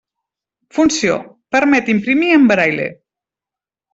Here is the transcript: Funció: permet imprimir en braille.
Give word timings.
Funció: 0.77 1.17
permet 1.57 1.93
imprimir 1.95 2.31
en 2.39 2.47
braille. 2.53 2.87